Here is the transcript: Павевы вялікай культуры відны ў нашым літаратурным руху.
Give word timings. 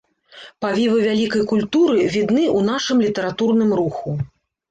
Павевы 0.63 1.01
вялікай 1.07 1.43
культуры 1.51 2.07
відны 2.15 2.43
ў 2.57 2.59
нашым 2.71 2.97
літаратурным 3.09 3.71
руху. 3.81 4.15